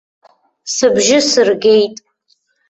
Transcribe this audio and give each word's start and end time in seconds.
Сыбжьы 0.73 1.19
сыргеит. 1.29 1.95